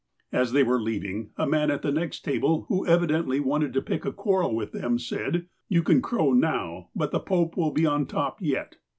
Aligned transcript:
As 0.31 0.51
they 0.51 0.63
were 0.63 0.81
leaving, 0.81 1.29
a 1.37 1.45
man 1.45 1.69
at 1.69 1.83
the 1.83 1.91
next 1.91 2.21
table, 2.21 2.65
who 2.69 2.87
evidently 2.87 3.39
wanted 3.39 3.71
to 3.73 3.83
pick 3.83 4.03
a 4.03 4.11
quarrel 4.11 4.55
with 4.55 4.71
them, 4.71 4.97
said: 4.97 5.45
"You 5.69 5.83
can 5.83 6.01
crow 6.01 6.33
now, 6.33 6.89
but 6.95 7.11
the 7.11 7.19
Pope 7.19 7.55
will 7.55 7.69
be 7.69 7.85
on 7.85 8.07
top 8.07 8.41
yet." 8.41 8.77